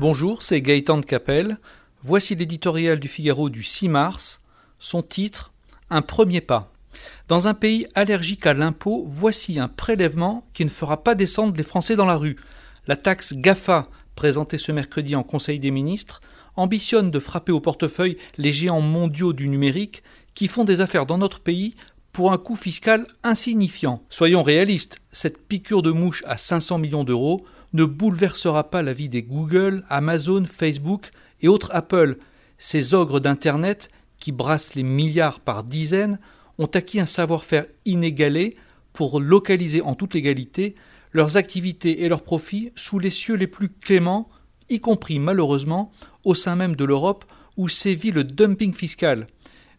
Bonjour, 0.00 0.42
c'est 0.42 0.62
Gaëtan 0.62 0.96
de 0.96 1.04
Capelle. 1.04 1.58
Voici 2.02 2.34
l'éditorial 2.34 2.98
du 2.98 3.06
Figaro 3.06 3.50
du 3.50 3.62
6 3.62 3.90
mars. 3.90 4.40
Son 4.78 5.02
titre 5.02 5.52
Un 5.90 6.00
premier 6.00 6.40
pas. 6.40 6.72
Dans 7.28 7.48
un 7.48 7.52
pays 7.52 7.86
allergique 7.94 8.46
à 8.46 8.54
l'impôt, 8.54 9.04
voici 9.06 9.58
un 9.58 9.68
prélèvement 9.68 10.42
qui 10.54 10.64
ne 10.64 10.70
fera 10.70 11.04
pas 11.04 11.14
descendre 11.14 11.52
les 11.54 11.62
Français 11.62 11.96
dans 11.96 12.06
la 12.06 12.16
rue. 12.16 12.36
La 12.86 12.96
taxe 12.96 13.34
GAFA, 13.34 13.82
présentée 14.14 14.56
ce 14.56 14.72
mercredi 14.72 15.14
en 15.16 15.22
Conseil 15.22 15.58
des 15.58 15.70
ministres, 15.70 16.22
ambitionne 16.56 17.10
de 17.10 17.18
frapper 17.18 17.52
au 17.52 17.60
portefeuille 17.60 18.16
les 18.38 18.52
géants 18.52 18.80
mondiaux 18.80 19.34
du 19.34 19.48
numérique 19.48 20.02
qui 20.34 20.48
font 20.48 20.64
des 20.64 20.80
affaires 20.80 21.04
dans 21.04 21.18
notre 21.18 21.40
pays 21.40 21.74
pour 22.12 22.32
un 22.32 22.38
coût 22.38 22.56
fiscal 22.56 23.06
insignifiant. 23.22 24.02
Soyons 24.08 24.42
réalistes, 24.42 24.96
cette 25.12 25.46
piqûre 25.46 25.82
de 25.82 25.90
mouche 25.90 26.24
à 26.26 26.38
500 26.38 26.78
millions 26.78 27.04
d'euros 27.04 27.44
ne 27.72 27.84
bouleversera 27.84 28.70
pas 28.70 28.82
la 28.82 28.92
vie 28.92 29.08
des 29.08 29.22
Google, 29.22 29.84
Amazon, 29.88 30.44
Facebook 30.44 31.10
et 31.40 31.48
autres 31.48 31.70
Apple. 31.72 32.18
Ces 32.58 32.94
ogres 32.94 33.20
d'Internet, 33.20 33.90
qui 34.18 34.32
brassent 34.32 34.74
les 34.74 34.82
milliards 34.82 35.40
par 35.40 35.64
dizaines, 35.64 36.18
ont 36.58 36.66
acquis 36.66 37.00
un 37.00 37.06
savoir-faire 37.06 37.66
inégalé 37.84 38.56
pour 38.92 39.20
localiser 39.20 39.82
en 39.82 39.94
toute 39.94 40.14
légalité 40.14 40.74
leurs 41.12 41.36
activités 41.36 42.02
et 42.02 42.08
leurs 42.08 42.22
profits 42.22 42.70
sous 42.76 42.98
les 42.98 43.10
cieux 43.10 43.34
les 43.34 43.46
plus 43.46 43.70
cléments, 43.70 44.28
y 44.68 44.80
compris 44.80 45.18
malheureusement 45.18 45.90
au 46.24 46.34
sein 46.34 46.56
même 46.56 46.76
de 46.76 46.84
l'Europe 46.84 47.24
où 47.56 47.68
sévit 47.68 48.12
le 48.12 48.24
dumping 48.24 48.74
fiscal. 48.74 49.26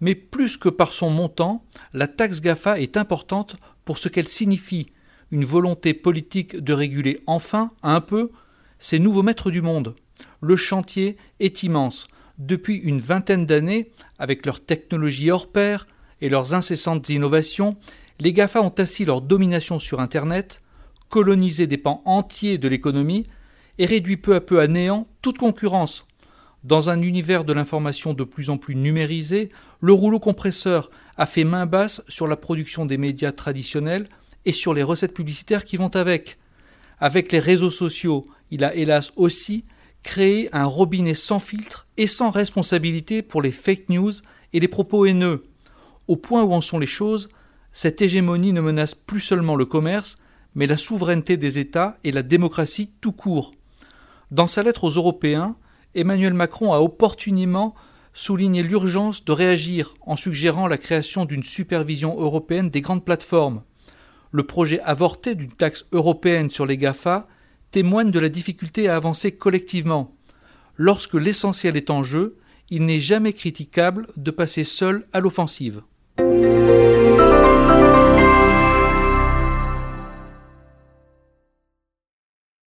Mais 0.00 0.14
plus 0.14 0.56
que 0.56 0.68
par 0.68 0.92
son 0.92 1.10
montant, 1.10 1.64
la 1.94 2.06
taxe 2.06 2.40
GAFA 2.40 2.80
est 2.80 2.96
importante 2.96 3.56
pour 3.84 3.98
ce 3.98 4.08
qu'elle 4.08 4.28
signifie 4.28 4.86
une 5.30 5.44
volonté 5.44 5.94
politique 5.94 6.56
de 6.56 6.72
réguler 6.72 7.20
enfin, 7.26 7.70
un 7.82 8.00
peu, 8.00 8.30
ces 8.78 8.98
nouveaux 8.98 9.22
maîtres 9.22 9.50
du 9.50 9.62
monde. 9.62 9.94
Le 10.40 10.56
chantier 10.56 11.16
est 11.40 11.62
immense. 11.62 12.08
Depuis 12.38 12.76
une 12.76 13.00
vingtaine 13.00 13.46
d'années, 13.46 13.90
avec 14.18 14.44
leurs 14.46 14.64
technologies 14.64 15.30
hors 15.30 15.50
pair 15.50 15.86
et 16.20 16.28
leurs 16.28 16.54
incessantes 16.54 17.08
innovations, 17.08 17.76
les 18.20 18.32
GAFA 18.32 18.62
ont 18.62 18.74
assis 18.78 19.04
leur 19.04 19.20
domination 19.20 19.78
sur 19.78 20.00
Internet, 20.00 20.62
colonisé 21.08 21.66
des 21.66 21.78
pans 21.78 22.02
entiers 22.04 22.58
de 22.58 22.68
l'économie 22.68 23.26
et 23.78 23.86
réduit 23.86 24.16
peu 24.16 24.34
à 24.34 24.40
peu 24.40 24.60
à 24.60 24.66
néant 24.66 25.06
toute 25.22 25.38
concurrence. 25.38 26.06
Dans 26.64 26.90
un 26.90 27.00
univers 27.00 27.44
de 27.44 27.52
l'information 27.52 28.12
de 28.12 28.24
plus 28.24 28.50
en 28.50 28.56
plus 28.56 28.74
numérisé, 28.74 29.50
le 29.80 29.92
rouleau 29.92 30.18
compresseur 30.18 30.90
a 31.16 31.26
fait 31.26 31.44
main 31.44 31.66
basse 31.66 32.02
sur 32.08 32.26
la 32.26 32.36
production 32.36 32.86
des 32.86 32.98
médias 32.98 33.32
traditionnels 33.32 34.08
et 34.46 34.52
sur 34.52 34.72
les 34.72 34.82
recettes 34.82 35.12
publicitaires 35.12 35.66
qui 35.66 35.76
vont 35.76 35.94
avec. 35.94 36.38
Avec 36.98 37.30
les 37.32 37.40
réseaux 37.40 37.70
sociaux, 37.70 38.26
il 38.50 38.64
a 38.64 38.74
hélas 38.74 39.12
aussi 39.16 39.66
créé 40.02 40.48
un 40.52 40.64
robinet 40.64 41.14
sans 41.14 41.40
filtre 41.40 41.88
et 41.96 42.06
sans 42.06 42.30
responsabilité 42.30 43.22
pour 43.22 43.42
les 43.42 43.50
fake 43.50 43.88
news 43.88 44.12
et 44.52 44.60
les 44.60 44.68
propos 44.68 45.04
haineux. 45.04 45.44
Au 46.06 46.16
point 46.16 46.44
où 46.44 46.52
en 46.52 46.60
sont 46.60 46.78
les 46.78 46.86
choses, 46.86 47.28
cette 47.72 48.00
hégémonie 48.00 48.52
ne 48.52 48.60
menace 48.60 48.94
plus 48.94 49.20
seulement 49.20 49.56
le 49.56 49.64
commerce, 49.66 50.16
mais 50.54 50.66
la 50.66 50.76
souveraineté 50.76 51.36
des 51.36 51.58
États 51.58 51.98
et 52.04 52.12
la 52.12 52.22
démocratie 52.22 52.90
tout 53.00 53.12
court. 53.12 53.52
Dans 54.30 54.46
sa 54.46 54.62
lettre 54.62 54.84
aux 54.84 54.90
Européens, 54.90 55.56
Emmanuel 55.94 56.34
Macron 56.34 56.72
a 56.72 56.78
opportunément 56.78 57.74
souligné 58.14 58.62
l'urgence 58.62 59.24
de 59.24 59.32
réagir 59.32 59.94
en 60.02 60.16
suggérant 60.16 60.68
la 60.68 60.78
création 60.78 61.24
d'une 61.24 61.42
supervision 61.42 62.18
européenne 62.18 62.70
des 62.70 62.80
grandes 62.80 63.04
plateformes 63.04 63.62
le 64.30 64.42
projet 64.42 64.80
avorté 64.80 65.34
d'une 65.34 65.52
taxe 65.52 65.86
européenne 65.92 66.50
sur 66.50 66.66
les 66.66 66.78
GAFA 66.78 67.26
témoigne 67.70 68.10
de 68.10 68.20
la 68.20 68.28
difficulté 68.28 68.88
à 68.88 68.96
avancer 68.96 69.32
collectivement. 69.32 70.14
Lorsque 70.76 71.14
l'essentiel 71.14 71.76
est 71.76 71.90
en 71.90 72.04
jeu, 72.04 72.36
il 72.70 72.84
n'est 72.84 73.00
jamais 73.00 73.32
critiquable 73.32 74.08
de 74.16 74.30
passer 74.30 74.64
seul 74.64 75.06
à 75.12 75.20
l'offensive. 75.20 75.82